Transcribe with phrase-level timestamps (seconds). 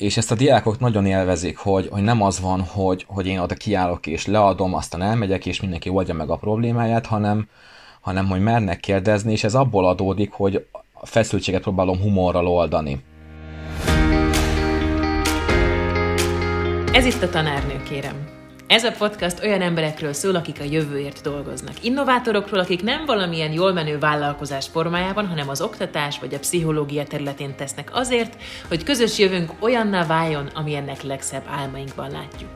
[0.00, 3.54] és ezt a diákok nagyon élvezik, hogy, hogy nem az van, hogy, hogy én oda
[3.54, 7.48] kiállok és leadom, aztán elmegyek, és mindenki oldja meg a problémáját, hanem,
[8.00, 13.04] hanem hogy mernek kérdezni, és ez abból adódik, hogy a feszültséget próbálom humorral oldani.
[16.92, 18.39] Ez itt a tanárnő, kérem.
[18.70, 21.84] Ez a podcast olyan emberekről szól, akik a jövőért dolgoznak.
[21.84, 27.56] Innovátorokról, akik nem valamilyen jól menő vállalkozás formájában, hanem az oktatás vagy a pszichológia területén
[27.56, 28.36] tesznek azért,
[28.68, 32.50] hogy közös jövőnk olyanná váljon, ami ennek legszebb álmainkban látjuk.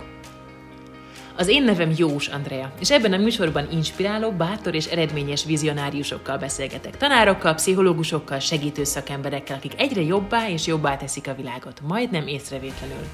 [1.36, 6.96] Az én nevem Jós Andrea, és ebben a műsorban inspiráló, bátor és eredményes vizionáriusokkal beszélgetek.
[6.96, 13.04] Tanárokkal, pszichológusokkal, segítő szakemberekkel, akik egyre jobbá és jobbá teszik a világot, majdnem észrevétlenül.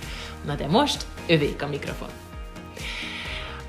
[0.47, 2.30] Na de most, övék a mikrofon.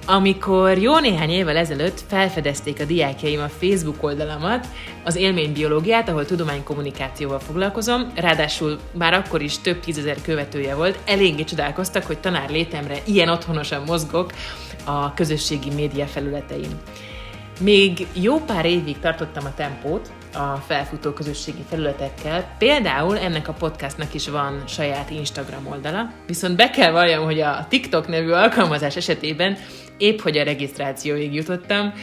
[0.06, 4.68] Amikor jó néhány évvel ezelőtt felfedezték a diákjaim a Facebook oldalamat,
[5.04, 12.04] az élménybiológiát, ahol tudománykommunikációval foglalkozom, ráadásul már akkor is több tízezer követője volt, eléggé csodálkoztak,
[12.04, 14.34] hogy tanár létemre ilyen otthonosan mozgok
[14.86, 16.80] a közösségi média felületein.
[17.60, 22.56] Még jó pár évig tartottam a tempót, a felfutó közösségi felületekkel.
[22.58, 27.66] Például ennek a podcastnak is van saját Instagram oldala, viszont be kell valljam, hogy a
[27.70, 29.58] TikTok nevű alkalmazás esetében
[29.98, 31.94] épp hogy a regisztrációig jutottam,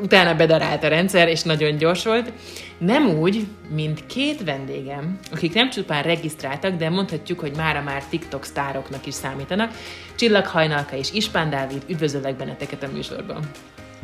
[0.00, 2.32] utána bedarált a rendszer, és nagyon gyors volt.
[2.78, 8.44] Nem úgy, mint két vendégem, akik nem csupán regisztráltak, de mondhatjuk, hogy mára már TikTok
[8.44, 9.72] sztároknak is számítanak.
[10.14, 13.50] Csillag Hajnalka és Ispán Dávid, üdvözöllek benneteket a műsorban.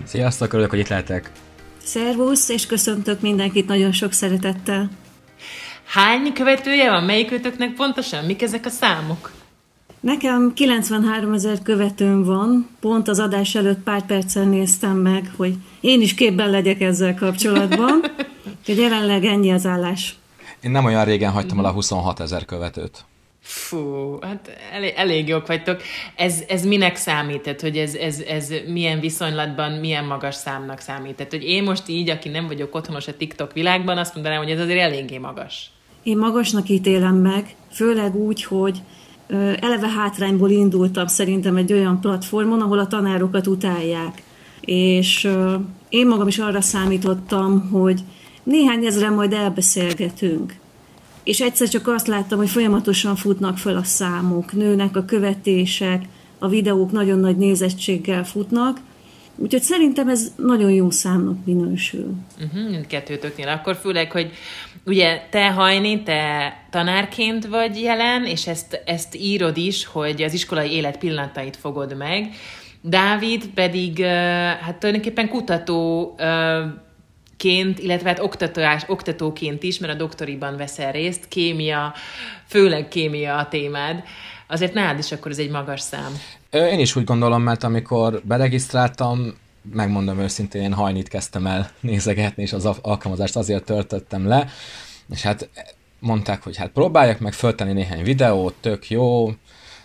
[0.04, 1.30] Sziasztok, örülök, hogy itt lehetek.
[1.84, 4.90] Szervusz, és köszöntök mindenkit nagyon sok szeretettel.
[5.84, 7.04] Hány követője van?
[7.04, 8.24] Melyikőtöknek pontosan?
[8.24, 9.32] Mik ezek a számok?
[10.00, 16.00] Nekem 93 ezer követőm van, pont az adás előtt pár perccel néztem meg, hogy én
[16.00, 18.00] is képben legyek ezzel kapcsolatban,
[18.66, 20.16] hogy jelenleg ennyi az állás.
[20.60, 23.04] Én nem olyan régen hagytam el a 26 ezer követőt.
[23.46, 25.80] Fú, hát elég, elég jók vagytok.
[26.16, 27.60] Ez, ez minek számít?
[27.60, 31.26] hogy ez, ez, ez milyen viszonylatban, milyen magas számnak számít?
[31.30, 34.60] hogy én most így, aki nem vagyok otthonos a TikTok világban, azt mondanám, hogy ez
[34.60, 35.70] azért eléggé magas.
[36.02, 38.78] Én magasnak ítélem meg, főleg úgy, hogy
[39.60, 44.22] eleve hátrányból indultam szerintem egy olyan platformon, ahol a tanárokat utálják.
[44.60, 45.28] És
[45.88, 48.00] én magam is arra számítottam, hogy
[48.42, 50.62] néhány ezeren majd elbeszélgetünk.
[51.24, 56.04] És egyszer csak azt láttam, hogy folyamatosan futnak föl a számok, nőnek a követések,
[56.38, 58.80] a videók nagyon nagy nézettséggel futnak,
[59.36, 62.14] Úgyhogy szerintem ez nagyon jó számnak minősül.
[62.44, 63.48] Uh-huh, mindkettőtöknél.
[63.48, 64.30] Akkor főleg, hogy
[64.84, 70.70] ugye te hajni, te tanárként vagy jelen, és ezt, ezt írod is, hogy az iskolai
[70.70, 72.28] élet pillanatait fogod meg.
[72.80, 74.04] Dávid pedig
[74.60, 76.14] hát tulajdonképpen kutató
[77.44, 81.94] ként, illetve hát oktatás, oktatóként is, mert a doktoriban veszel részt, kémia,
[82.46, 84.02] főleg kémia a témád.
[84.46, 86.12] Azért nálad is akkor ez egy magas szám.
[86.50, 89.34] Én is úgy gondolom, mert amikor beregisztráltam,
[89.72, 94.48] megmondom őszintén, én hajnit kezdtem el nézegetni, és az alkalmazást azért töltöttem le,
[95.10, 95.48] és hát
[95.98, 99.30] mondták, hogy hát próbáljak meg föltenni néhány videót, tök jó,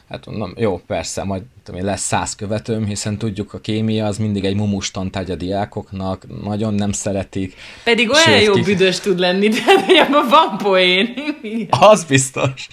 [0.09, 4.45] hát mondom, jó, persze, majd tudom, lesz száz követőm, hiszen tudjuk, a kémia az mindig
[4.45, 7.55] egy mumus tantárgy a diákoknak, nagyon nem szeretik.
[7.83, 9.59] Pedig olyan Sőt, jó büdös tud lenni, de
[10.07, 11.13] abban van poén.
[11.69, 12.67] az biztos.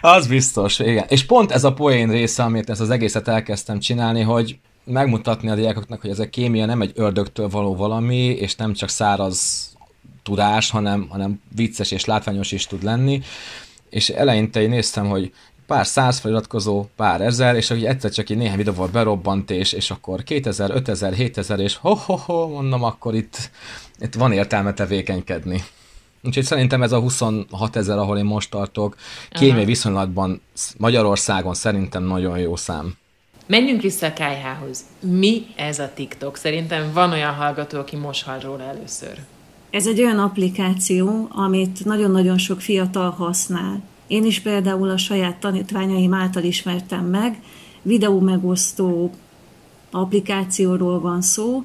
[0.00, 1.04] Az biztos, igen.
[1.08, 5.54] És pont ez a poén része, amit ezt az egészet elkezdtem csinálni, hogy megmutatni a
[5.54, 9.68] diákoknak, hogy ez a kémia nem egy ördögtől való valami, és nem csak száraz
[10.22, 13.22] tudás, hanem, hanem vicces és látványos is tud lenni.
[13.90, 15.32] És eleinte én néztem, hogy
[15.68, 19.90] pár száz feliratkozó, pár ezer, és hogy egyszer csak így néhány videóval berobbant, és, és
[19.90, 23.50] akkor 2000, 5000, 7000, és ho-ho-ho, mondom, akkor itt,
[23.98, 25.64] itt van értelme tevékenykedni.
[26.22, 28.96] Úgyhogy szerintem ez a 26 ezer, ahol én most tartok,
[29.30, 30.40] kémiai viszonylatban
[30.78, 32.94] Magyarországon szerintem nagyon jó szám.
[33.46, 34.80] Menjünk vissza a KH-hoz.
[35.00, 36.36] Mi ez a TikTok?
[36.36, 39.18] Szerintem van olyan hallgató, aki most hall róla először.
[39.70, 43.82] Ez egy olyan applikáció, amit nagyon-nagyon sok fiatal használ.
[44.08, 47.42] Én is például a saját tanítványaim által ismertem meg,
[47.82, 49.10] videó megosztó
[49.90, 51.64] applikációról van szó,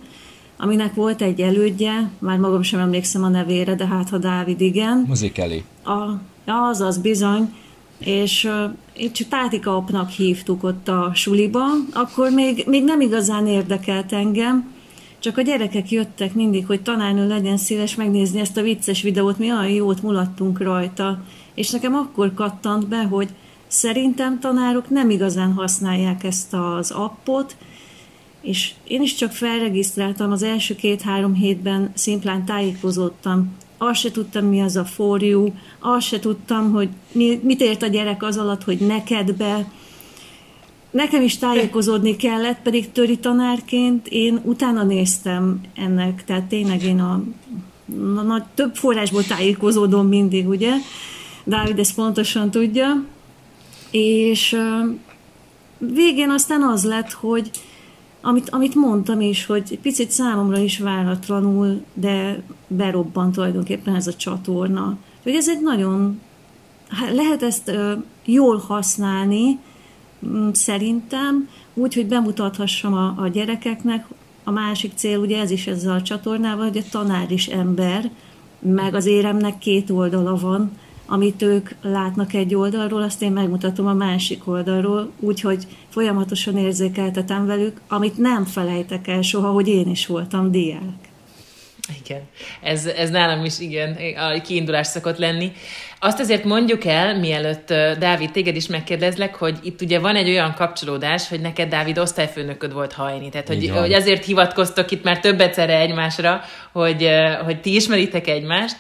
[0.58, 5.06] aminek volt egy elődje, már magam sem emlékszem a nevére, de hát ha Dávid igen.
[5.08, 5.64] Muzikeli.
[5.84, 7.54] A, az, az bizony.
[7.98, 14.14] És uh, itt Tátika apnak hívtuk ott a suliba, akkor még, még nem igazán érdekelt
[14.14, 14.72] engem,
[15.20, 19.52] csak a gyerekek jöttek mindig, hogy tanárnő legyen szíves megnézni ezt a vicces videót, mi
[19.52, 21.24] olyan jót mulattunk rajta.
[21.54, 23.30] És nekem akkor kattant be, hogy
[23.68, 27.56] szerintem tanárok nem igazán használják ezt az appot,
[28.42, 33.56] és én is csak felregisztráltam, az első két-három hétben szimplán tájékozódtam
[33.90, 35.48] azt se tudtam, mi az a for you,
[35.80, 39.72] azt se tudtam, hogy mi, mit ért a gyerek az alatt, hogy neked be.
[40.92, 47.24] Nekem is tájékozódni kellett, pedig töri tanárként én utána néztem ennek, tehát tényleg én a,
[48.16, 50.72] a, a több forrásból tájékozódom mindig, ugye?
[51.44, 53.04] Dávid ezt pontosan tudja.
[53.92, 54.58] És
[55.78, 57.52] végén aztán az lett, hogy
[58.22, 64.98] amit, amit mondtam is, hogy picit számomra is váratlanul, de berobbant tulajdonképpen ez a csatorna.
[65.24, 66.22] Hogy ez egy nagyon,
[66.90, 67.72] hát lehet ezt
[68.26, 69.60] jól használni,
[70.26, 74.06] mm, szerintem, úgy, hogy bemutathassam a, a gyerekeknek.
[74.44, 78.12] A másik cél, ugye ez is ezzel a csatornával, hogy a tanár is ember,
[78.60, 80.72] meg az éremnek két oldala van,
[81.06, 87.82] amit ők látnak egy oldalról, azt én megmutatom a másik oldalról, úgyhogy folyamatosan érzékeltetem velük,
[87.88, 91.12] amit nem felejtek el soha, hogy én is voltam diák.
[92.04, 92.22] Igen,
[92.62, 95.52] ez, ez nálam is igen, a kiindulás szokott lenni.
[96.00, 97.68] Azt azért mondjuk el, mielőtt
[98.00, 102.74] Dávid, téged is megkérdezlek, hogy itt ugye van egy olyan kapcsolódás, hogy neked Dávid osztályfőnököd
[102.74, 103.30] volt hajni.
[103.30, 106.42] Tehát, hogy, hogy azért hivatkoztok itt már több egyszerre egymásra,
[106.72, 107.10] hogy,
[107.46, 108.76] hogy ti ismeritek egymást.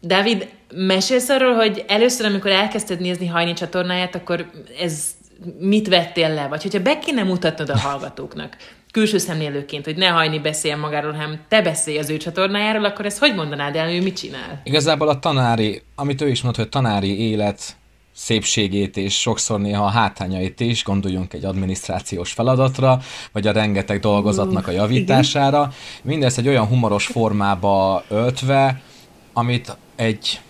[0.00, 4.50] Dávid, mesélsz arról, hogy először, amikor elkezdted nézni Hajni csatornáját, akkor
[4.80, 5.04] ez
[5.58, 6.46] mit vettél le?
[6.48, 8.56] Vagy hogyha be kéne mutatnod a hallgatóknak,
[8.92, 13.18] külső szemlélőként, hogy ne hajni beszéljen magáról, hanem te beszélj az ő csatornájáról, akkor ezt
[13.18, 14.60] hogy mondanád el, ő mit csinál?
[14.64, 17.76] Igazából a tanári, amit ő is mondta, hogy tanári élet
[18.14, 23.00] szépségét és sokszor néha a hátányait is, gondoljunk egy adminisztrációs feladatra,
[23.32, 25.72] vagy a rengeteg dolgozatnak a javítására.
[26.02, 28.80] Mindez egy olyan humoros formába öltve,
[29.32, 30.40] amit egy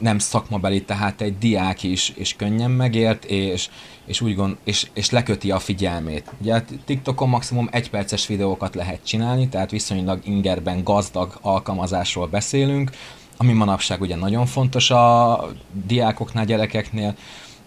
[0.00, 3.68] nem szakmabeli, tehát egy diák is, és könnyen megért, és,
[4.06, 6.32] és úgy gond, és, és leköti a figyelmét.
[6.40, 12.90] Ugye TikTokon maximum egy perces videókat lehet csinálni, tehát viszonylag ingerben gazdag alkalmazásról beszélünk,
[13.36, 15.44] ami manapság ugye nagyon fontos a
[15.86, 17.14] diákoknál, gyerekeknél,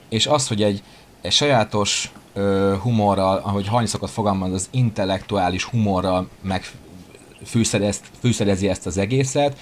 [0.09, 0.83] és az, hogy egy,
[1.21, 9.57] egy sajátos ö, humorral, ahogy Hajni szokott fogalmazni, az intellektuális humorral megfűszerezi ezt az egészet,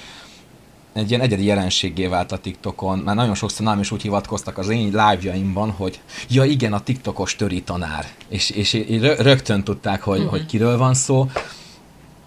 [0.96, 3.00] egy ilyen egyedi jelenségé vált a TikTokon.
[3.00, 6.00] Már nagyon sokszor nem is úgy hivatkoztak az én live-jaimban, hogy
[6.30, 8.06] ja igen, a TikTokos töri tanár.
[8.28, 10.32] És, és, és rögtön tudták, hogy, uh-huh.
[10.32, 11.30] hogy kiről van szó.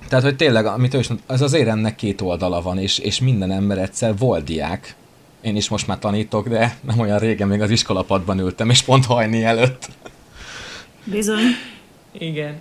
[0.08, 3.20] Tehát, hogy tényleg, amit ő is mondta, az az éremnek két oldala van, és, és
[3.20, 4.94] minden ember egyszer volt diák.
[5.40, 9.04] Én is most már tanítok, de nem olyan régen még az iskolapadban ültem, és pont
[9.06, 9.88] hajni előtt.
[11.04, 11.44] Bizony.
[12.12, 12.60] Igen.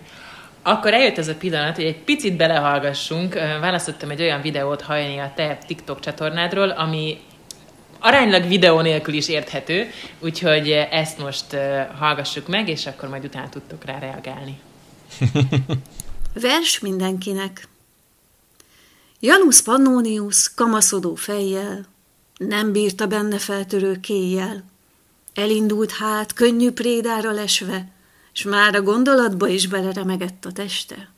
[0.68, 3.34] Akkor eljött ez a pillanat, hogy egy picit belehallgassunk.
[3.34, 7.20] Választottam egy olyan videót hajni a te TikTok csatornádról, ami
[8.00, 11.46] aránylag videó nélkül is érthető, úgyhogy ezt most
[12.00, 14.60] hallgassuk meg, és akkor majd utána tudtok rá reagálni.
[16.48, 17.68] Vers mindenkinek.
[19.20, 21.86] Janus Pannonius kamaszodó fejjel,
[22.38, 24.64] nem bírta benne feltörő kéjjel.
[25.34, 27.96] Elindult hát, könnyű prédára lesve,
[28.38, 31.12] s már a gondolatba is beleremegett a teste.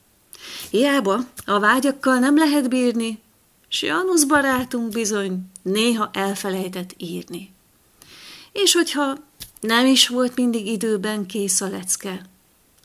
[0.70, 3.20] Hiába a vágyakkal nem lehet bírni,
[3.68, 7.54] s Janusz barátunk bizony néha elfelejtett írni.
[8.52, 9.18] És hogyha
[9.60, 12.26] nem is volt mindig időben kész a lecke,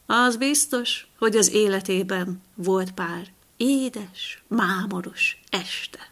[0.07, 3.27] az biztos, hogy az életében volt pár
[3.57, 6.09] édes, mámoros este.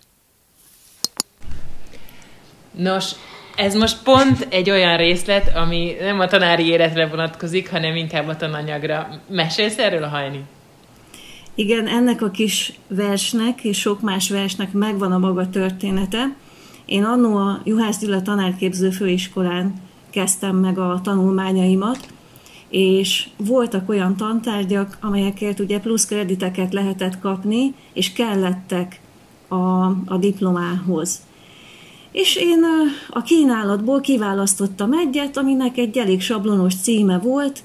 [2.70, 3.10] Nos,
[3.56, 8.36] ez most pont egy olyan részlet, ami nem a tanári életre vonatkozik, hanem inkább a
[8.36, 9.08] tananyagra.
[9.28, 10.44] Mesélsz erről a hajni?
[11.54, 16.34] Igen, ennek a kis versnek és sok más versnek megvan a maga története.
[16.86, 19.74] Én annó a Juhász Gyula tanárképző főiskolán
[20.10, 22.06] kezdtem meg a tanulmányaimat,
[22.68, 29.00] és voltak olyan tantárgyak, amelyekért ugye plusz krediteket lehetett kapni, és kellettek
[29.48, 31.20] a, a diplomához.
[32.12, 32.64] És én
[33.08, 37.62] a kínálatból kiválasztottam egyet, aminek egy elég sablonos címe volt,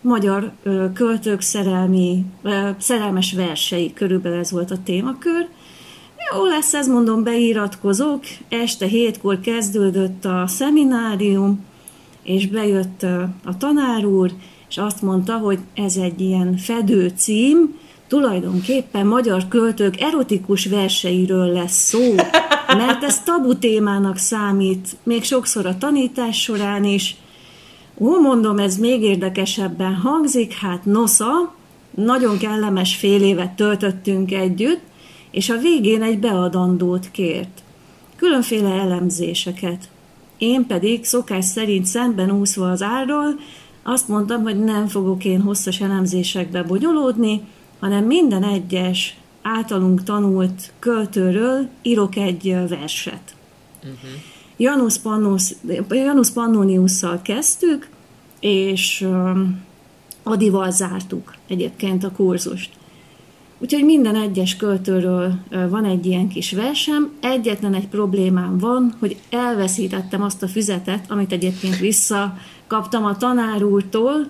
[0.00, 0.52] magyar
[0.94, 2.24] költők szerelmi,
[2.78, 5.48] szerelmes versei, körülbelül ez volt a témakör.
[6.32, 11.64] Jó lesz, ez mondom, beiratkozok, este hétkor kezdődött a szeminárium,
[12.22, 13.02] és bejött
[13.44, 14.32] a tanár úr,
[14.68, 21.88] és azt mondta, hogy ez egy ilyen fedő cím, tulajdonképpen magyar költők erotikus verseiről lesz
[21.88, 22.14] szó,
[22.76, 27.16] mert ez tabu témának számít, még sokszor a tanítás során is.
[27.98, 31.54] Ó, mondom, ez még érdekesebben hangzik, hát nosza,
[31.94, 34.80] nagyon kellemes fél évet töltöttünk együtt,
[35.30, 37.62] és a végén egy beadandót kért.
[38.16, 39.88] Különféle elemzéseket.
[40.38, 43.34] Én pedig szokás szerint szemben úszva az árral,
[43.82, 47.40] azt mondtam, hogy nem fogok én hosszas elemzésekbe bonyolódni,
[47.80, 53.34] hanem minden egyes általunk tanult költőről írok egy verset.
[53.78, 54.10] Uh-huh.
[54.56, 55.54] Janus, Pannus,
[55.88, 57.88] Janus Pannoniusszal kezdtük,
[58.40, 59.06] és
[60.22, 62.70] Adival zártuk egyébként a kurzust.
[63.58, 65.34] Úgyhogy minden egyes költőről
[65.68, 67.10] van egy ilyen kis versem.
[67.20, 74.26] Egyetlen egy problémám van, hogy elveszítettem azt a füzetet, amit egyébként visszakaptam a tanár úrtól,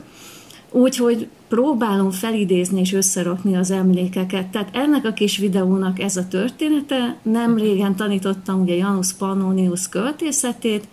[0.73, 4.47] úgyhogy próbálom felidézni és összerakni az emlékeket.
[4.47, 7.17] Tehát ennek a kis videónak ez a története.
[7.23, 10.85] Nem régen tanítottam ugye Janus Pannonius költészetét,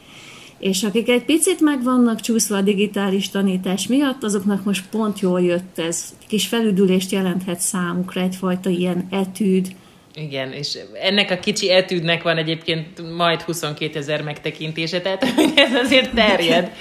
[0.59, 5.41] és akik egy picit meg vannak csúszva a digitális tanítás miatt, azoknak most pont jól
[5.41, 6.13] jött ez.
[6.27, 9.67] Kis felüdülést jelenthet számukra egyfajta ilyen etűd.
[10.15, 15.23] Igen, és ennek a kicsi etűdnek van egyébként majd 22 ezer megtekintése, tehát
[15.55, 16.71] ez azért terjed.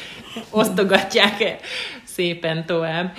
[0.50, 1.40] Osztogatják
[2.18, 3.16] szépen tovább.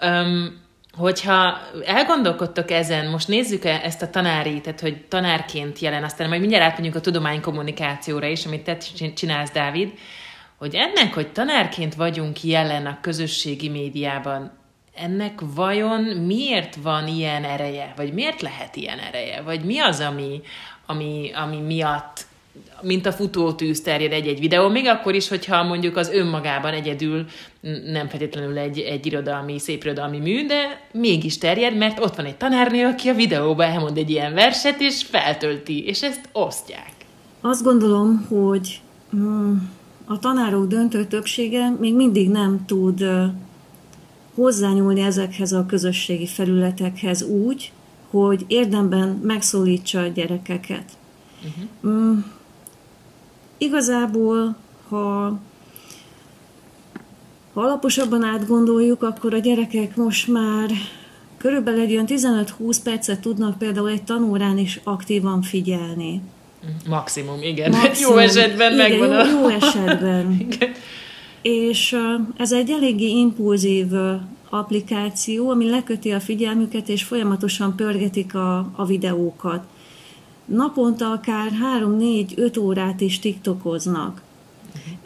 [0.00, 0.60] Um,
[0.96, 6.64] hogyha elgondolkodtok ezen, most nézzük ezt a tanári, tehát hogy tanárként jelen, aztán majd mindjárt
[6.64, 8.76] átmegyünk a tudománykommunikációra is, amit te
[9.14, 9.92] csinálsz, Dávid,
[10.58, 14.52] hogy ennek, hogy tanárként vagyunk jelen a közösségi médiában,
[14.94, 17.92] ennek vajon miért van ilyen ereje?
[17.96, 19.40] Vagy miért lehet ilyen ereje?
[19.40, 20.40] Vagy mi az, ami,
[20.86, 22.26] ami, ami miatt
[22.82, 27.24] mint a futótűz terjed egy-egy videó, még akkor is, hogyha mondjuk az önmagában egyedül
[27.92, 32.36] nem feltétlenül egy, egy irodalmi, szép irodalmi mű, de mégis terjed, mert ott van egy
[32.36, 36.92] tanárnő, aki a videóban elmond egy ilyen verset, és feltölti, és ezt osztják.
[37.40, 38.80] Azt gondolom, hogy
[39.16, 39.56] mm,
[40.04, 43.04] a tanárok döntő többsége még mindig nem tud
[44.34, 47.72] hozzányúlni ezekhez a közösségi felületekhez úgy,
[48.10, 50.84] hogy érdemben megszólítsa a gyerekeket.
[51.82, 52.24] Uh-huh.
[53.62, 54.56] Igazából,
[54.88, 54.96] ha,
[57.52, 60.70] ha alaposabban átgondoljuk, akkor a gyerekek most már
[61.36, 62.06] körülbelül egy olyan
[62.58, 66.20] 15-20 percet tudnak például egy tanórán is aktívan figyelni.
[66.88, 67.70] Maximum, igen.
[67.82, 69.48] Maximum, jó esetben igen, megvan jó, a...
[69.48, 70.36] jó esetben.
[70.50, 70.72] igen.
[71.42, 71.96] És
[72.36, 73.86] ez egy eléggé impulzív
[74.50, 79.64] applikáció, ami leköti a figyelmüket, és folyamatosan pörgetik a, a videókat
[80.44, 84.22] naponta akár 3-4-5 órát is tiktokoznak.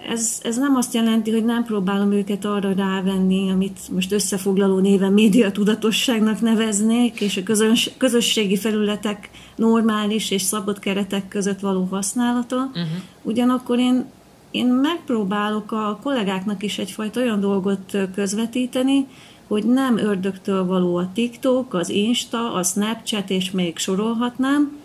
[0.08, 5.12] Ez, ez nem azt jelenti, hogy nem próbálom őket arra rávenni, amit most összefoglaló néven
[5.12, 12.56] média tudatosságnak neveznék, és a közös, közösségi felületek normális és szabad keretek között való használata.
[12.56, 12.86] Uh-huh.
[13.22, 14.04] Ugyanakkor én,
[14.50, 19.06] én megpróbálok a kollégáknak is egyfajta olyan dolgot közvetíteni,
[19.46, 24.76] hogy nem ördögtől való a TikTok, az Insta, a Snapchat, és még sorolhatnám,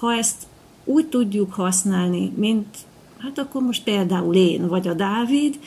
[0.00, 0.46] ha ezt
[0.84, 2.76] úgy tudjuk használni, mint
[3.18, 5.58] hát akkor most például én, vagy a Dávid,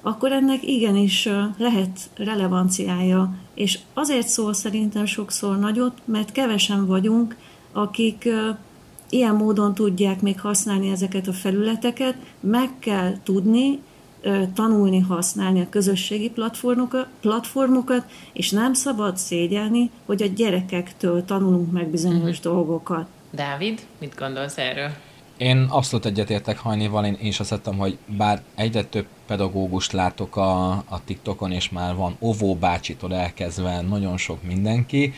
[0.00, 3.34] akkor ennek igenis lehet relevanciája.
[3.54, 7.36] És azért szól szerintem sokszor nagyot, mert kevesen vagyunk,
[7.72, 8.28] akik
[9.08, 13.80] ilyen módon tudják még használni ezeket a felületeket, meg kell tudni
[14.54, 16.32] tanulni használni a közösségi
[17.20, 22.52] platformokat, és nem szabad szégyelni, hogy a gyerekektől tanulunk meg bizonyos uh-huh.
[22.52, 23.06] dolgokat.
[23.30, 24.90] Dávid, mit gondolsz erről?
[25.36, 30.36] Én abszolút egyetértek Hajnival, én, én is azt hittem, hogy bár egyre több pedagógust látok
[30.36, 35.14] a, a TikTokon, és már van Ovó bácsitól elkezdve nagyon sok mindenki,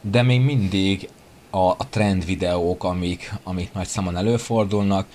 [0.00, 1.08] de még mindig
[1.50, 5.06] a, a trend videók, amik, amik nagy számon előfordulnak,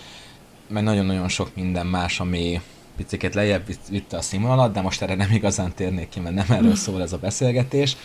[0.67, 2.61] meg nagyon-nagyon sok minden más, ami
[2.95, 6.75] picit lejjebb vitte a színvonalat, de most erre nem igazán térnék ki, mert nem erről
[6.75, 7.97] szól ez a beszélgetés.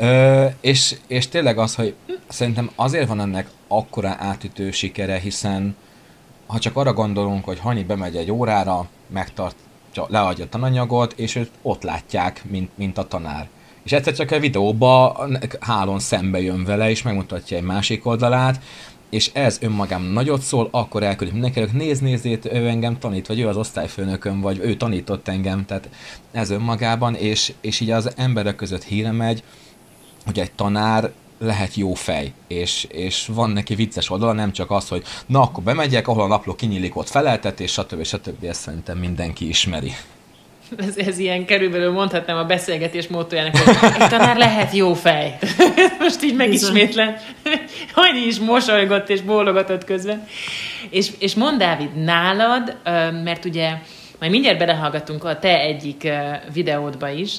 [0.00, 1.94] Ö, és, és tényleg az, hogy
[2.28, 5.76] szerintem azért van ennek akkora átütő sikere, hiszen
[6.46, 11.50] ha csak arra gondolunk, hogy Hanyi bemegy egy órára, megtartja, leadja a tananyagot, és őt
[11.62, 13.48] ott látják, mint, mint a tanár.
[13.82, 15.26] És egyszer csak a videóba
[15.60, 18.60] hálón szembe jön vele, és megmutatja egy másik oldalát,
[19.10, 23.48] és ez önmagám nagyot szól, akkor elküldik mindenkinek, néz, nézzét, ő engem tanít, vagy ő
[23.48, 25.88] az osztályfőnököm, vagy ő tanított engem, tehát
[26.32, 29.42] ez önmagában, és, és így az emberek között híre megy,
[30.24, 34.88] hogy egy tanár lehet jó fej, és, és van neki vicces oldala, nem csak az,
[34.88, 38.04] hogy na akkor bemegyek, ahol a napló kinyílik, ott feleltet, és stb.
[38.04, 38.44] stb.
[38.44, 39.92] Ezt szerintem mindenki ismeri.
[40.78, 45.38] Ez, ez ilyen körülbelül mondhatnám a beszélgetés módjának, hogy egy tanár lehet jó fej.
[45.98, 47.16] Most így megismétlen.
[47.94, 50.26] Hogy is mosolygott és bólogatott közben.
[50.90, 52.76] És, és mond Dávid, nálad,
[53.24, 53.70] mert ugye
[54.18, 56.08] majd mindjárt belehallgatunk a te egyik
[56.52, 57.32] videódba is,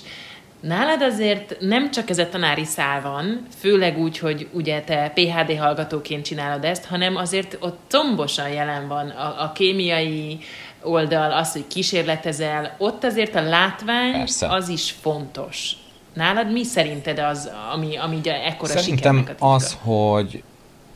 [0.61, 5.57] Nálad azért nem csak ez a tanári szál van, főleg úgy, hogy ugye te PHD
[5.57, 10.39] hallgatóként csinálod ezt, hanem azért ott tombosan jelen van a, a kémiai
[10.83, 14.47] oldal, az, hogy kísérletezel, ott azért a látvány Persze.
[14.47, 15.71] az is fontos.
[16.13, 20.43] Nálad mi szerinted az, ami, ami ugye ekkora Szerintem az, hogy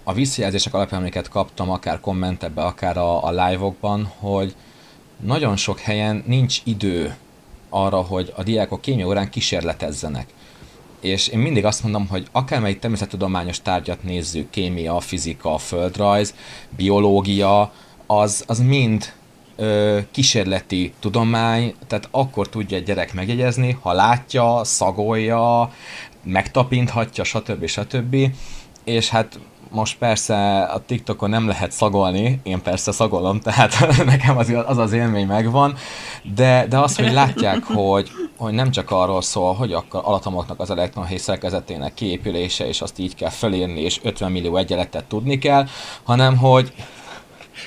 [0.03, 4.55] a visszajelzések alapján, amiket kaptam, akár kommentekbe, akár a, a live-okban, hogy
[5.19, 7.15] nagyon sok helyen nincs idő
[7.75, 10.27] arra, hogy a diákok kémia órán kísérletezzenek.
[10.99, 16.33] És én mindig azt mondom, hogy akármelyik természettudományos tárgyat nézzük, kémia, fizika, földrajz,
[16.69, 17.71] biológia,
[18.05, 19.13] az, az mind
[19.55, 25.71] ö, kísérleti tudomány, tehát akkor tudja egy gyerek megjegyezni, ha látja, szagolja,
[26.23, 27.65] megtapinthatja, stb.
[27.65, 28.15] stb.
[28.83, 29.39] És hát
[29.75, 34.93] most persze a TikTokon nem lehet szagolni, én persze szagolom, tehát nekem az az, az
[34.93, 35.75] élmény megvan,
[36.35, 40.69] de, de az, hogy látják, hogy, hogy nem csak arról szól, hogy akkor alatomoknak az
[40.69, 45.67] elektronhely szerkezetének kiépülése, és azt így kell felírni, és 50 millió egyenletet tudni kell,
[46.03, 46.73] hanem hogy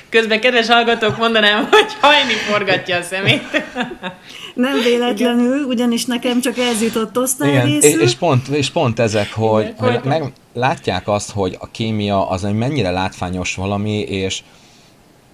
[0.09, 3.63] Közben, kedves hallgatók, mondanám, hogy hajni forgatja a szemét.
[4.59, 7.89] Nem véletlenül, ugyanis nekem csak ez jutott osztályrészül.
[7.89, 12.29] Igen, és pont, és pont ezek, hogy, Igen, hogy meg, látják azt, hogy a kémia
[12.29, 14.41] az egy mennyire látványos valami, és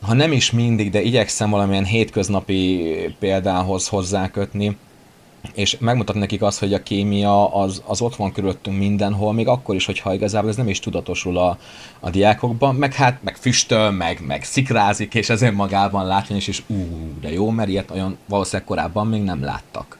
[0.01, 4.77] ha nem is mindig, de igyekszem valamilyen hétköznapi példához hozzákötni,
[5.53, 9.75] és megmutatni nekik azt, hogy a kémia az, az ott van körülöttünk mindenhol, még akkor
[9.75, 11.57] is, hogyha igazából ez nem is tudatosul a,
[11.99, 16.75] a diákokban, meg hát, meg füstöl, meg, meg szikrázik, és ez önmagában látványos, és ú,
[17.21, 19.97] de jó, mert ilyet olyan valószínűleg korábban még nem láttak.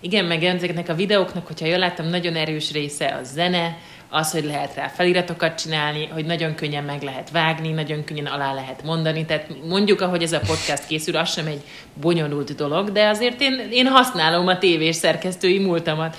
[0.00, 3.76] Igen, meg ezeknek a videóknak, hogyha jól láttam, nagyon erős része a zene,
[4.08, 8.54] az, hogy lehet rá feliratokat csinálni, hogy nagyon könnyen meg lehet vágni, nagyon könnyen alá
[8.54, 9.24] lehet mondani.
[9.24, 11.62] Tehát mondjuk, ahogy ez a podcast készül, az sem egy
[12.00, 16.16] bonyolult dolog, de azért én, én használom a tévés szerkesztői múltamat.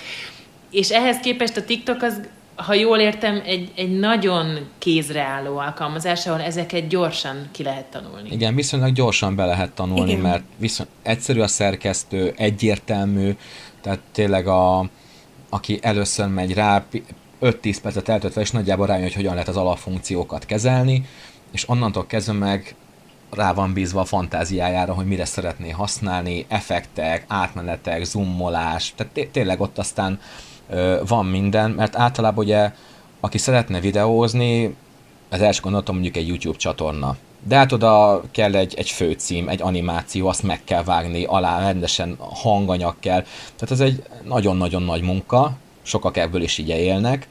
[0.70, 2.20] És ehhez képest a TikTok az,
[2.54, 8.28] ha jól értem, egy, egy nagyon kézreálló alkalmazás, ahol ezeket gyorsan ki lehet tanulni.
[8.30, 10.22] Igen, viszonylag gyorsan be lehet tanulni, Igen.
[10.22, 13.36] mert viszony, egyszerű a szerkesztő, egyértelmű,
[13.80, 14.88] tehát tényleg a,
[15.48, 16.84] aki először megy rá,
[17.40, 21.06] 5-10 percet eltöltve, és nagyjából rájön, hogy hogyan lehet az alapfunkciókat kezelni,
[21.50, 22.74] és onnantól kezdve meg
[23.30, 29.78] rá van bízva a fantáziájára, hogy mire szeretné használni, effektek, átmenetek, zoomolás, tehát tényleg ott
[29.78, 30.20] aztán
[30.68, 32.72] ö, van minden, mert általában ugye,
[33.20, 34.76] aki szeretne videózni,
[35.30, 37.16] az első gondolatom mondjuk egy YouTube csatorna.
[37.42, 42.16] De hát oda kell egy, egy főcím, egy animáció, azt meg kell vágni, alá rendesen
[42.18, 43.22] hanganyag kell.
[43.56, 45.56] Tehát ez egy nagyon-nagyon nagy munka,
[45.88, 47.28] sokak ebből is így élnek.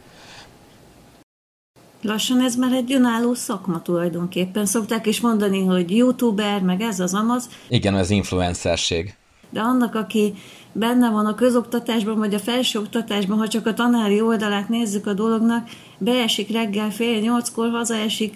[2.02, 4.66] Lassan ez már egy önálló szakma tulajdonképpen.
[4.66, 7.50] Szokták is mondani, hogy youtuber, meg ez az amaz.
[7.70, 9.16] Igen, ez influencerség.
[9.50, 10.34] De annak, aki
[10.72, 15.70] benne van a közoktatásban, vagy a felsőoktatásban, ha csak a tanári oldalát nézzük a dolognak,
[15.98, 18.34] beesik reggel fél nyolckor, hazaesik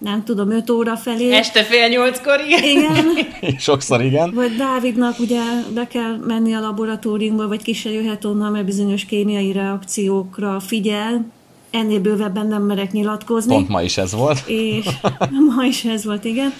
[0.00, 1.32] nem tudom, 5 óra felé.
[1.32, 2.62] Este fél nyolckor, igen.
[2.62, 3.06] Igen.
[3.58, 4.30] Sokszor igen.
[4.34, 5.40] Vagy Dávidnak ugye
[5.74, 11.26] be kell menni a laboratóriumba, vagy ki se jöhet onnan, mert bizonyos kémiai reakciókra figyel.
[11.70, 13.54] Ennél bővebben nem merek nyilatkozni.
[13.54, 14.42] Pont ma is ez volt.
[14.46, 14.86] És
[15.56, 16.52] ma is ez volt, igen.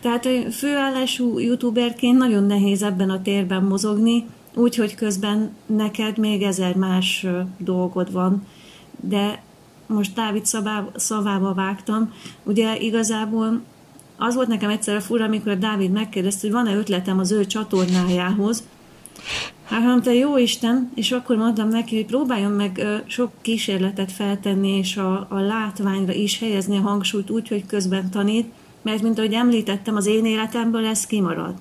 [0.00, 7.26] Tehát főállású youtuberként nagyon nehéz ebben a térben mozogni, úgyhogy közben neked még ezer más
[7.58, 8.46] dolgod van.
[9.00, 9.42] De
[9.86, 10.46] most Dávid
[10.96, 13.60] szavába vágtam, ugye igazából
[14.16, 18.62] az volt nekem egyszerre fura, amikor a Dávid megkérdezte, hogy van-e ötletem az ő csatornájához,
[19.64, 24.68] Hát hanem te jó Isten, és akkor mondtam neki, hogy próbáljon meg sok kísérletet feltenni,
[24.68, 29.32] és a, a látványra is helyezni a hangsúlyt úgy, hogy közben tanít, mert mint ahogy
[29.32, 31.54] említettem, az én életemből ez kimarad.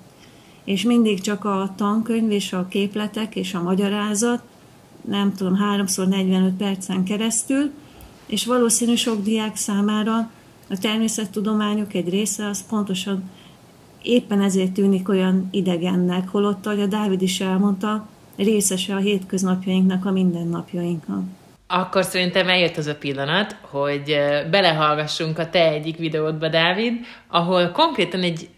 [0.64, 4.42] És mindig csak a tankönyv és a képletek és a magyarázat,
[5.02, 7.72] nem tudom, háromszor 45 percen keresztül,
[8.26, 10.30] és valószínű sok diák számára
[10.70, 13.30] a természettudományok egy része az pontosan
[14.02, 18.08] éppen ezért tűnik olyan idegennek, holott, ahogy a Dávid is elmondta,
[18.38, 21.24] részese a hétköznapjainknak, a mindennapjainknak.
[21.68, 24.18] Akkor szerintem eljött az a pillanat, hogy
[24.52, 26.94] belehallgassunk a te egyik videódba, Dávid,
[27.28, 28.50] ahol konkrétan egy,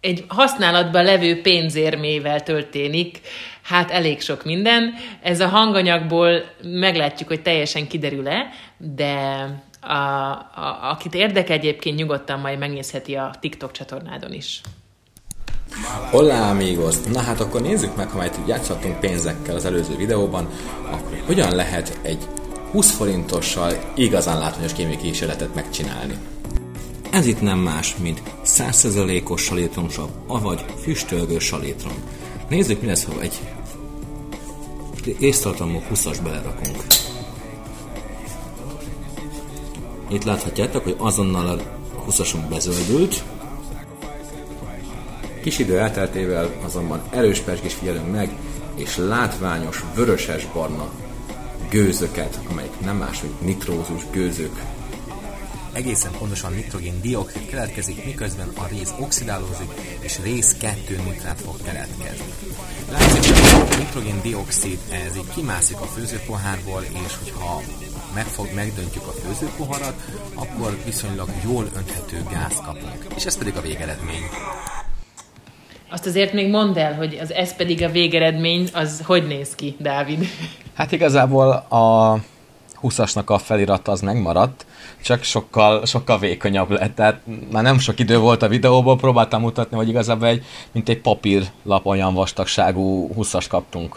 [0.00, 3.20] egy használatban levő pénzérmével történik
[3.62, 4.94] hát elég sok minden.
[5.22, 8.48] Ez a hanganyagból meglátjuk, hogy teljesen kiderül-e,
[8.80, 9.44] de
[9.80, 14.60] a, a, akit érdekel egyébként nyugodtan majd megnézheti a TikTok csatornádon is.
[16.10, 16.94] Hola amigos!
[17.12, 20.48] Na hát akkor nézzük meg, ha majd játszhatunk pénzekkel az előző videóban,
[20.90, 22.28] akkor hogyan lehet egy
[22.70, 26.14] 20 forintossal igazán látványos kémiai kísérletet megcsinálni.
[27.10, 31.94] Ez itt nem más, mint 100%-os salétromsav, avagy füstölgő salétrom.
[32.48, 33.40] Nézzük, mi lesz, ha egy
[35.18, 36.84] észtartalmú 20-as belerakunk.
[40.10, 43.22] Itt láthatjátok, hogy azonnal a 20-asunk bezöldült.
[45.42, 48.30] Kis idő elteltével azonban erős pesgés figyelünk meg,
[48.74, 50.90] és látványos vöröses-barna
[51.70, 54.60] gőzöket, amelyek nem más, mint nitrózus gőzök.
[55.72, 59.70] Egészen pontosan nitrogén-dioxid keletkezik, miközben a rész oxidálózik,
[60.00, 62.32] és rész 2 nitrát fog keletkezni.
[62.90, 67.62] Látszik, hogy a nitrogén-dioxid ez így kimászik a főzőpohárból, és hogyha
[68.14, 69.94] megfog, megdöntjük a főzőpoharat,
[70.34, 73.06] akkor viszonylag jól önthető gáz kapunk.
[73.16, 74.22] És ez pedig a végeredmény.
[75.90, 79.76] Azt azért még mondd el, hogy az ez pedig a végeredmény, az hogy néz ki,
[79.78, 80.26] Dávid?
[80.74, 82.16] Hát igazából a
[82.82, 84.66] 20-asnak a felirata az megmaradt,
[85.02, 86.94] csak sokkal, sokkal vékonyabb lett.
[86.94, 87.20] Tehát
[87.50, 91.86] már nem sok idő volt a videóból, próbáltam mutatni, hogy igazából egy, mint egy papírlap
[91.86, 93.96] olyan vastagságú 20-as kaptunk.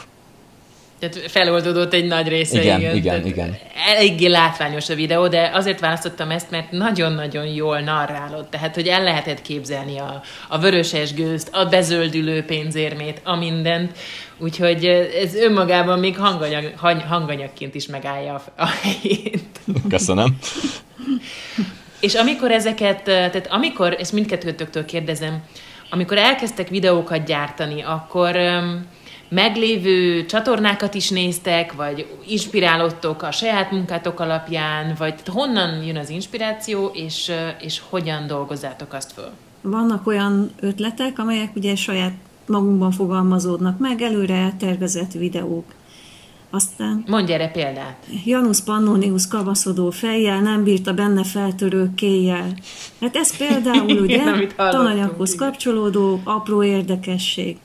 [1.09, 2.61] Tehát feloldódott egy nagy része.
[2.61, 3.57] Igen, igen, igen, igen.
[3.87, 8.47] Eléggé látványos a videó, de azért választottam ezt, mert nagyon-nagyon jól narrálod.
[8.47, 13.97] Tehát, hogy el lehetett képzelni a, a vöröses gőzt, a bezöldülő pénzérmét, a mindent.
[14.37, 14.85] Úgyhogy
[15.23, 16.73] ez önmagában még hanganyag,
[17.07, 19.59] hanganyagként is megállja a, a helyét.
[19.89, 20.37] Köszönöm.
[21.99, 25.43] És amikor ezeket, tehát amikor, ezt mindkettőtöktől kérdezem,
[25.89, 28.35] amikor elkezdtek videókat gyártani, akkor
[29.33, 36.91] meglévő csatornákat is néztek, vagy inspirálódtok a saját munkátok alapján, vagy honnan jön az inspiráció,
[36.93, 39.29] és, és hogyan dolgozzátok azt föl?
[39.61, 42.13] Vannak olyan ötletek, amelyek ugye saját
[42.47, 45.65] magunkban fogalmazódnak meg, előre eltervezett videók.
[46.49, 47.03] Aztán...
[47.07, 48.05] Mondj erre példát.
[48.25, 52.53] Janus Pannonius kavaszodó fejjel nem bírta benne feltörő kéjjel.
[53.01, 57.57] Hát ez például ugye tananyaghoz kapcsolódó apró érdekesség.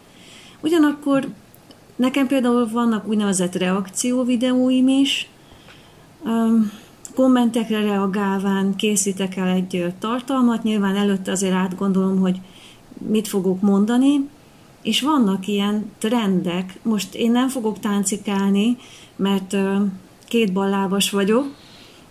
[0.61, 1.29] Ugyanakkor
[1.99, 5.29] Nekem például vannak úgynevezett reakció videóim is,
[7.15, 12.41] kommentekre reagálván készítek el egy tartalmat, nyilván előtte azért átgondolom, hogy
[13.09, 14.29] mit fogok mondani,
[14.83, 16.79] és vannak ilyen trendek.
[16.83, 18.77] Most én nem fogok táncikálni,
[19.17, 19.57] mert
[20.29, 21.55] két ballábas vagyok,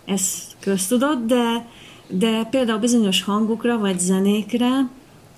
[0.06, 1.68] ez köztudott, de,
[2.08, 4.90] de például bizonyos hangokra vagy zenékre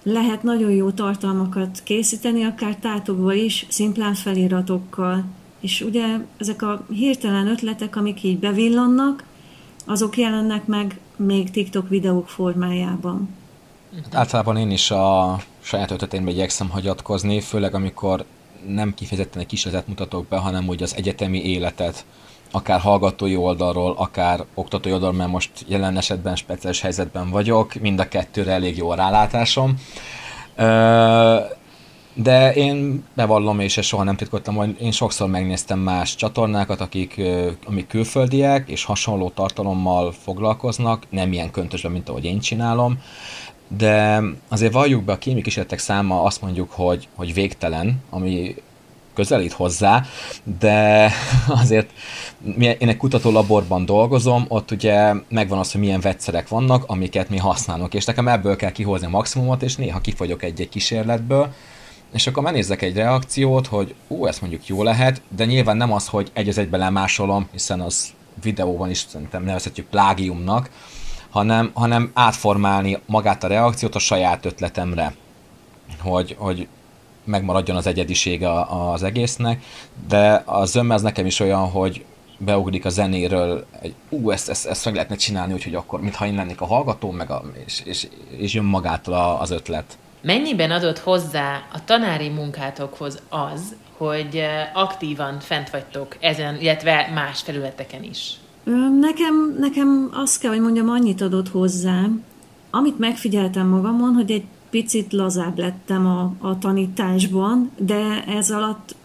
[0.04, 5.24] lehet nagyon jó tartalmakat készíteni, akár tátokba is, szimplán feliratokkal.
[5.60, 6.06] És ugye
[6.38, 9.24] ezek a hirtelen ötletek, amik így bevillannak,
[9.86, 13.30] azok jelennek meg még TikTok videók formájában.
[14.04, 18.26] Hát általában én is a saját ötletémbe igyekszem hagyatkozni, főleg amikor
[18.68, 22.06] nem kifejezetten egy kísérletet mutatok be, hanem úgy az egyetemi életet,
[22.52, 28.08] akár hallgatói oldalról, akár oktatói oldalról, mert most jelen esetben speciális helyzetben vagyok, mind a
[28.08, 29.76] kettőre elég jó a rálátásom.
[32.14, 37.22] De én bevallom, és soha nem titkoltam, hogy én sokszor megnéztem más csatornákat, akik,
[37.66, 43.00] amik külföldiek, és hasonló tartalommal foglalkoznak, nem ilyen köntösben, mint ahogy én csinálom,
[43.78, 48.56] de azért valljuk be, a kémikísérletek száma azt mondjuk, hogy, hogy végtelen, ami
[49.14, 50.04] közelít hozzá,
[50.60, 51.12] de
[51.62, 51.90] azért
[52.58, 57.94] én egy kutatólaborban dolgozom, ott ugye megvan az, hogy milyen vegyszerek vannak, amiket mi használunk,
[57.94, 61.54] és nekem ebből kell kihozni a maximumot, és néha kifogyok egy-egy kísérletből,
[62.14, 66.08] és akkor megnézzek egy reakciót, hogy ú, ez mondjuk jó lehet, de nyilván nem az,
[66.08, 68.08] hogy egy az egybe lemásolom, hiszen az
[68.44, 70.70] videóban is szerintem nevezhetjük plágiumnak,
[71.30, 75.14] hanem, hanem átformálni magát a reakciót a saját ötletemre.
[76.02, 76.68] Hogy, hogy
[77.24, 79.64] megmaradjon az egyedisége az egésznek,
[80.08, 82.06] de a zömm az nekem is olyan, hogy
[82.38, 86.36] beugrik a zenéről, egy, ú, ezt, ezt, ezt meg lehetne csinálni, úgyhogy akkor, mintha én
[86.36, 89.98] lennék a hallgató, meg a, és, és, és jön magától az ötlet.
[90.22, 98.04] Mennyiben adott hozzá a tanári munkátokhoz az, hogy aktívan fent vagytok ezen, illetve más felületeken
[98.04, 98.34] is?
[99.00, 102.06] Nekem, nekem azt kell, hogy mondjam, annyit adott hozzá,
[102.70, 108.96] amit megfigyeltem magamon, hogy egy picit lazább lettem a, a tanításban, de ez alatt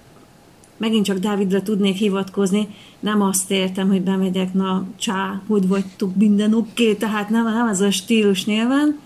[0.76, 2.68] megint csak Dávidra tudnék hivatkozni,
[3.00, 7.68] nem azt értem, hogy bemegyek, na csá, hogy vagytok, minden oké, okay, tehát nem, nem
[7.68, 8.98] ez a stílus nyilván.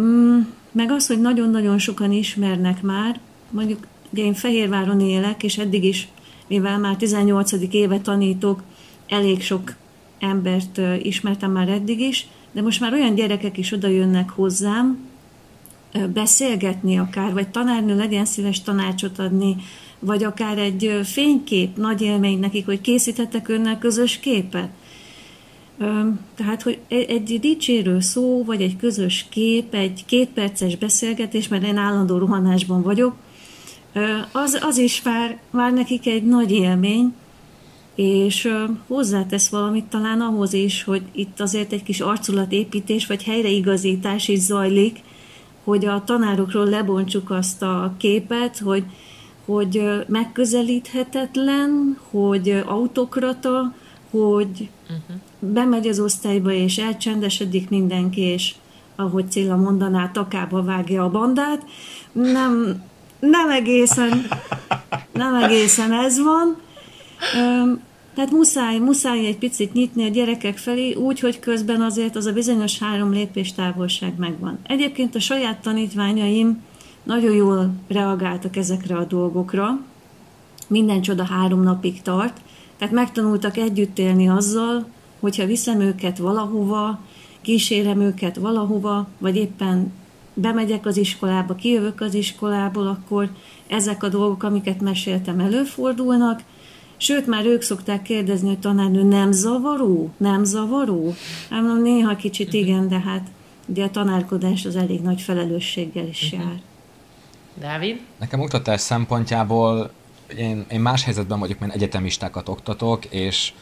[0.00, 0.38] Mm,
[0.72, 6.08] meg az, hogy nagyon-nagyon sokan ismernek már, mondjuk én Fehérváron élek, és eddig is,
[6.46, 7.52] mivel már 18.
[7.70, 8.62] éve tanítok,
[9.08, 9.74] elég sok
[10.18, 14.98] embert ismertem már eddig is, de most már olyan gyerekek is oda jönnek hozzám,
[16.12, 19.56] beszélgetni akár, vagy tanárnő legyen szíves tanácsot adni,
[19.98, 24.68] vagy akár egy fénykép, nagy élmény nekik, hogy készítettek önnel közös képet.
[26.34, 31.76] Tehát, hogy e-, egy dicsérő szó, vagy egy közös kép, egy kétperces beszélgetés, mert én
[31.76, 33.14] állandó rohanásban vagyok,
[34.32, 37.14] az, az is vár, vár nekik egy nagy élmény,
[37.94, 38.52] és
[38.86, 45.00] hozzátesz valamit talán ahhoz is, hogy itt azért egy kis arculatépítés, vagy helyreigazítás is zajlik,
[45.68, 48.84] hogy a tanárokról lebontsuk azt a képet, hogy,
[49.44, 53.74] hogy megközelíthetetlen, hogy autokrata,
[54.10, 55.16] hogy uh-huh.
[55.38, 58.54] bemegy az osztályba, és elcsendesedik mindenki, és
[58.96, 61.64] ahogy Cilla mondaná, takába vágja a bandát.
[62.12, 62.82] Nem,
[63.18, 64.26] nem egészen,
[65.12, 66.56] nem egészen ez van.
[68.18, 72.32] Tehát muszáj, muszáj egy picit nyitni a gyerekek felé, úgy, hogy közben azért az a
[72.32, 74.58] bizonyos három lépés távolság megvan.
[74.62, 76.62] Egyébként a saját tanítványaim
[77.02, 79.80] nagyon jól reagáltak ezekre a dolgokra.
[80.66, 82.40] Minden csoda három napig tart,
[82.78, 84.88] tehát megtanultak együtt élni azzal,
[85.20, 87.00] hogyha viszem őket valahova,
[87.40, 89.92] kísérem őket valahova, vagy éppen
[90.34, 93.30] bemegyek az iskolába, kijövök az iskolából, akkor
[93.66, 96.42] ezek a dolgok, amiket meséltem, előfordulnak,
[97.00, 100.10] Sőt, már ők szokták kérdezni, hogy tanárnő nem zavaró?
[100.16, 101.14] Nem zavaró?
[101.50, 103.26] Hát mondom, néha kicsit igen, de hát
[103.66, 106.40] ugye a tanárkodás az elég nagy felelősséggel is uh-huh.
[106.40, 106.60] jár.
[107.60, 108.00] Dávid?
[108.18, 109.90] Nekem oktatás szempontjából
[110.36, 113.52] én, én más helyzetben vagyok, mert egyetemistákat oktatok, és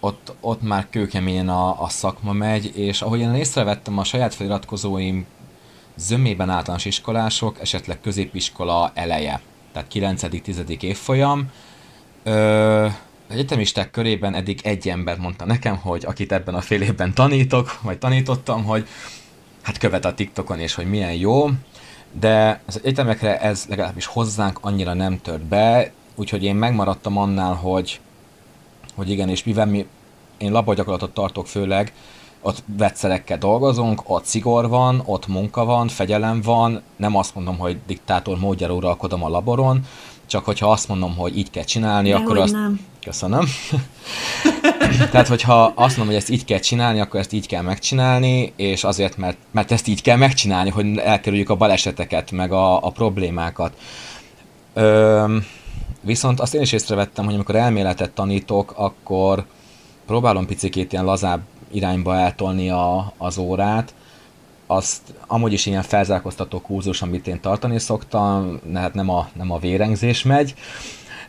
[0.00, 5.26] ott, ott már kőkeményen a, a szakma megy, és ahogy én észrevettem a saját feliratkozóim
[5.96, 9.40] zömében általános iskolások, esetleg középiskola eleje,
[9.72, 10.82] tehát 9.-10.
[10.82, 11.50] évfolyam,
[12.22, 12.86] Ö,
[13.28, 17.98] egyetemisták körében eddig egy ember mondta nekem, hogy akit ebben a fél évben tanítok, vagy
[17.98, 18.86] tanítottam, hogy
[19.62, 21.48] hát követ a TikTokon, és hogy milyen jó,
[22.12, 28.00] de az egyetemekre ez legalábbis hozzánk annyira nem tört be, úgyhogy én megmaradtam annál, hogy,
[28.94, 29.86] hogy igen, és mivel mi,
[30.38, 31.92] én labagyakorlatot tartok főleg,
[32.42, 37.78] ott vegyszerekkel dolgozunk, ott szigor van, ott munka van, fegyelem van, nem azt mondom, hogy
[37.86, 39.84] diktátor módjára uralkodom a laboron,
[40.30, 42.52] csak hogyha azt mondom, hogy így kell csinálni, De akkor azt...
[42.52, 42.80] Nem.
[43.04, 43.46] Köszönöm.
[45.10, 48.84] Tehát, hogyha azt mondom, hogy ezt így kell csinálni, akkor ezt így kell megcsinálni, és
[48.84, 53.72] azért, mert, mert ezt így kell megcsinálni, hogy elkerüljük a baleseteket, meg a, a problémákat.
[54.74, 55.36] Ö,
[56.00, 59.44] viszont azt én is észrevettem, hogy amikor elméletet tanítok, akkor
[60.06, 61.40] próbálom picikét ilyen lazább
[61.72, 63.94] irányba eltolni a, az órát,
[64.70, 69.58] azt amúgy is ilyen felzárkóztató kurzus, amit én tartani szoktam, hát nem a, nem a
[69.58, 70.54] vérengzés megy,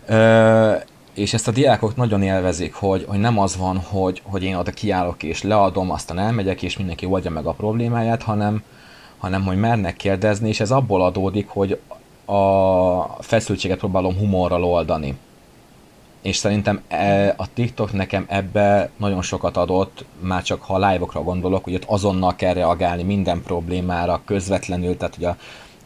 [0.06, 0.73] Ö,
[1.13, 4.71] és ezt a diákok nagyon élvezik, hogy, hogy nem az van, hogy, hogy én oda
[4.71, 8.63] kiállok és leadom, aztán elmegyek, és mindenki oldja meg a problémáját, hanem,
[9.17, 11.80] hanem hogy mernek kérdezni, és ez abból adódik, hogy
[12.25, 15.17] a feszültséget próbálom humorral oldani
[16.21, 21.63] és szerintem e, a TikTok nekem ebbe nagyon sokat adott, már csak ha live-okra gondolok,
[21.63, 25.38] hogy ott azonnal kell reagálni minden problémára közvetlenül, tehát hogy a,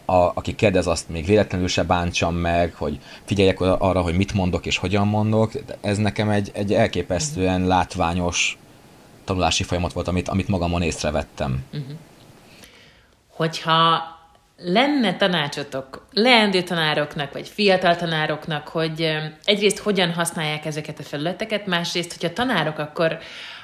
[0.06, 4.66] a, aki kérdez, azt még véletlenül se bántsam meg, hogy figyeljek arra, hogy mit mondok
[4.66, 5.52] és hogyan mondok.
[5.82, 8.58] Ez nekem egy, egy elképesztően látványos
[9.24, 11.64] tanulási folyamat volt, amit, amit magamon észrevettem.
[11.74, 11.98] Uh-huh.
[13.30, 14.15] Hogyha
[14.58, 19.08] lenne tanácsotok leendő tanároknak, vagy fiatal tanároknak, hogy
[19.44, 23.18] egyrészt hogyan használják ezeket a felületeket, másrészt, hogyha tanárok, akkor,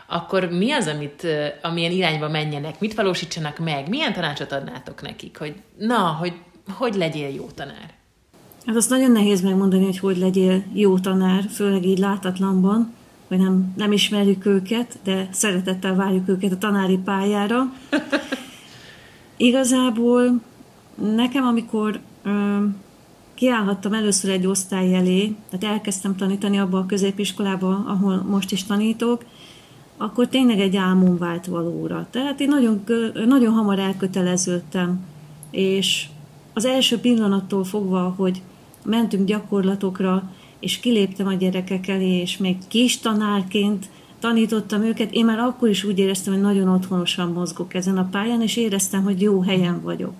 [0.08, 1.27] akkor mi az, amit,
[1.62, 6.34] amilyen irányba menjenek, mit valósítsanak meg, milyen tanácsot adnátok nekik, hogy na, hogy
[6.69, 7.93] hogy legyél jó tanár?
[8.65, 12.93] Hát azt nagyon nehéz megmondani, hogy hogy legyél jó tanár, főleg így látatlanban,
[13.27, 17.73] hogy nem, nem ismerjük őket, de szeretettel várjuk őket a tanári pályára.
[19.38, 20.41] Igazából
[21.01, 22.57] Nekem, amikor ö,
[23.33, 29.23] kiállhattam először egy osztály elé, tehát elkezdtem tanítani abba a középiskolába, ahol most is tanítok,
[29.97, 32.07] akkor tényleg egy álmom vált valóra.
[32.09, 32.83] Tehát én nagyon,
[33.25, 35.05] nagyon hamar elköteleződtem,
[35.51, 36.07] és
[36.53, 38.41] az első pillanattól fogva, hogy
[38.85, 45.39] mentünk gyakorlatokra, és kiléptem a gyerekek elé, és még kis tanárként tanítottam őket, én már
[45.39, 49.41] akkor is úgy éreztem, hogy nagyon otthonosan mozgok ezen a pályán, és éreztem, hogy jó
[49.41, 50.13] helyen vagyok.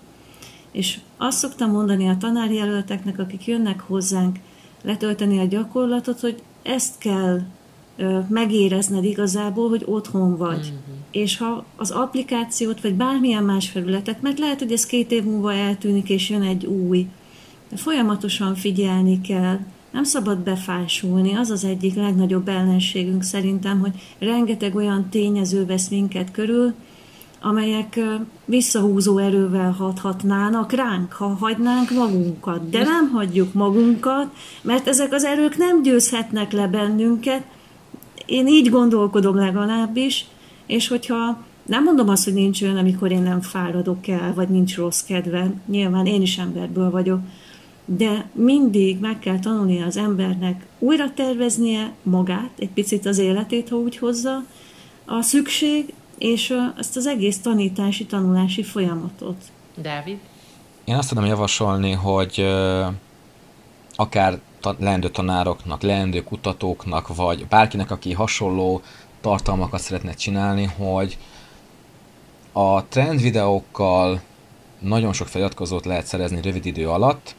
[0.72, 4.40] És azt szoktam mondani a tanárjelölteknek, akik jönnek hozzánk
[4.82, 7.42] letölteni a gyakorlatot, hogy ezt kell
[7.98, 10.66] ö, megérezned igazából, hogy otthon vagy.
[10.66, 11.00] Mm-hmm.
[11.12, 15.54] És ha az applikációt, vagy bármilyen más felületet, mert lehet, hogy ez két év múlva
[15.54, 17.08] eltűnik, és jön egy új,
[17.70, 19.60] de folyamatosan figyelni kell,
[19.92, 26.32] nem szabad befásulni, az az egyik legnagyobb ellenségünk szerintem, hogy rengeteg olyan tényező vesz minket
[26.32, 26.74] körül,
[27.42, 28.00] amelyek
[28.46, 32.70] visszahúzó erővel hathatnának ránk, ha hagynánk magunkat.
[32.70, 34.28] De nem hagyjuk magunkat,
[34.62, 37.44] mert ezek az erők nem győzhetnek le bennünket.
[38.26, 40.26] Én így gondolkodom legalábbis,
[40.66, 44.76] és hogyha nem mondom azt, hogy nincs olyan, amikor én nem fáradok el, vagy nincs
[44.76, 47.20] rossz kedve, nyilván én is emberből vagyok,
[47.86, 53.76] de mindig meg kell tanulnia az embernek újra terveznie magát, egy picit az életét, ha
[53.76, 54.44] úgy hozza,
[55.06, 59.44] a szükség és ezt az egész tanítási, tanulási folyamatot.
[59.76, 60.18] Dávid?
[60.84, 62.48] én azt tudom javasolni, hogy
[63.96, 64.40] akár
[64.80, 68.82] leendő tanároknak, leendő kutatóknak, vagy bárkinek, aki hasonló
[69.22, 71.18] tartalmakat szeretne csinálni, hogy
[72.52, 74.22] a trend videókkal
[74.80, 77.36] nagyon sok feliratkozót lehet szerezni rövid idő alatt,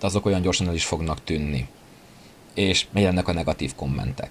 [0.00, 1.68] de azok olyan gyorsan el is fognak tűnni.
[2.54, 4.30] És megjelennek a negatív kommentek.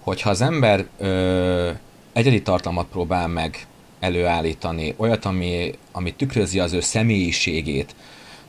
[0.00, 1.70] Hogyha az ember ö,
[2.12, 3.66] egyedi tartalmat próbál meg
[4.00, 7.94] előállítani, olyat, ami, ami tükrözi az ő személyiségét,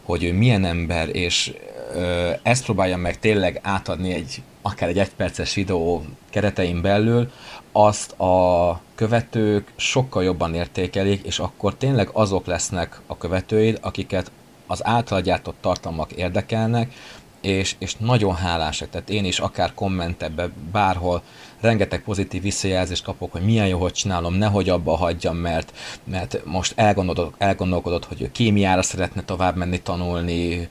[0.03, 1.53] hogy ő milyen ember, és
[1.95, 7.31] ö, ezt próbálja meg tényleg átadni egy akár egy egyperces videó keretein belül,
[7.71, 14.31] azt a követők sokkal jobban értékelik, és akkor tényleg azok lesznek a követőid, akiket
[14.67, 16.93] az által gyártott tartalmak érdekelnek,
[17.41, 18.89] és, és nagyon hálásak.
[18.89, 21.21] Tehát én is akár kommentebbe, bárhol
[21.61, 26.73] rengeteg pozitív visszajelzést kapok, hogy milyen jó, hogy csinálom, nehogy abba hagyjam, mert, mert most
[26.75, 30.69] elgondolkodott, elgondolkodott, hogy ő kémiára szeretne tovább menni tanulni,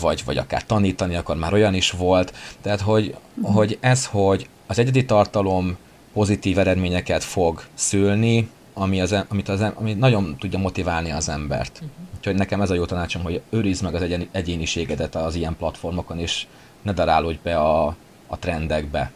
[0.00, 2.34] vagy, vagy akár tanítani, akkor már olyan is volt.
[2.60, 3.54] Tehát, hogy, uh-huh.
[3.54, 5.76] hogy ez, hogy az egyedi tartalom
[6.12, 11.72] pozitív eredményeket fog szülni, ami, az, amit az, ami nagyon tudja motiválni az embert.
[11.74, 11.90] Uh-huh.
[12.16, 16.18] Úgyhogy nekem ez a jó tanácsom, hogy őrizd meg az egyén, egyéniségedet az ilyen platformokon,
[16.18, 16.46] és
[16.82, 17.86] ne darálódj be a,
[18.26, 19.12] a trendekbe.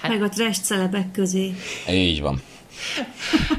[0.00, 1.54] Hát, meg a trash celebek közé.
[1.90, 2.40] Így van.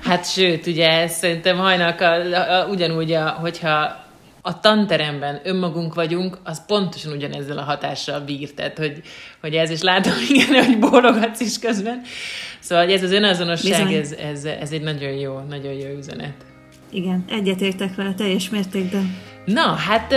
[0.04, 4.08] Hát sőt, ugye szerintem hajnak a, a, a, ugyanúgy, a, hogyha
[4.42, 8.54] a tanteremben önmagunk vagyunk, az pontosan ugyanezzel a hatással bír.
[8.54, 9.02] Tehát, hogy,
[9.42, 12.02] hogy ez is látom, igen, hogy bólogatsz is közben.
[12.60, 16.36] Szóval hogy ez az önazonosság, ez, ez, ez egy nagyon jó, nagyon jó üzenet.
[16.92, 19.18] Igen, egyetértek vele teljes mértékben.
[19.46, 20.16] Na, hát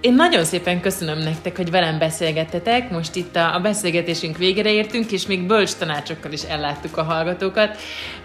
[0.00, 2.90] én nagyon szépen köszönöm nektek, hogy velem beszélgettetek.
[2.90, 7.76] Most itt a, a beszélgetésünk végére értünk, és még bölcs tanácsokkal is elláttuk a hallgatókat.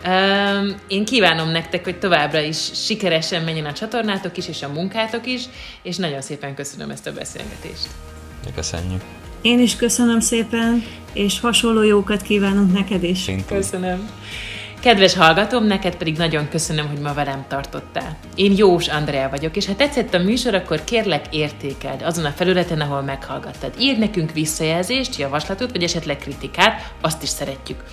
[0.05, 5.25] Um, én kívánom nektek, hogy továbbra is sikeresen menjen a csatornátok is, és a munkátok
[5.25, 5.43] is,
[5.83, 7.87] és nagyon szépen köszönöm ezt a beszélgetést.
[8.55, 9.01] Köszönjük.
[9.41, 13.17] Én is köszönöm szépen, és hasonló jókat kívánunk neked is.
[13.19, 13.57] Szintén.
[13.57, 14.09] Köszönöm.
[14.81, 18.17] Kedves hallgatom, neked pedig nagyon köszönöm, hogy ma velem tartottál.
[18.35, 22.81] Én Jós Andrea vagyok, és ha tetszett a műsor, akkor kérlek értékeld azon a felületen,
[22.81, 23.73] ahol meghallgattad.
[23.79, 27.83] Írd nekünk visszajelzést, javaslatot, vagy esetleg kritikát, azt is szeretjük.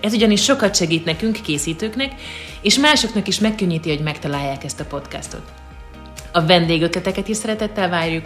[0.00, 2.12] Ez ugyanis sokat segít nekünk, készítőknek,
[2.62, 5.52] és másoknak is megkönnyíti, hogy megtalálják ezt a podcastot.
[6.32, 8.24] A vendégötleteket is szeretettel várjuk,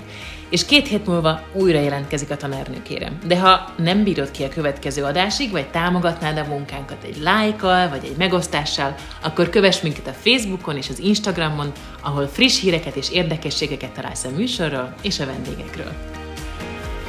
[0.50, 3.18] és két hét múlva újra jelentkezik a tanárnőkérem.
[3.26, 8.04] De ha nem bírod ki a következő adásig, vagy támogatnád a munkánkat egy lájkkal, vagy
[8.04, 13.90] egy megosztással, akkor kövess minket a Facebookon és az Instagramon, ahol friss híreket és érdekességeket
[13.90, 15.92] találsz a műsorról és a vendégekről.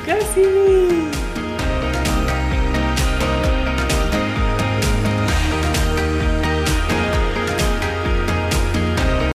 [0.06, 1.10] Köszönöm!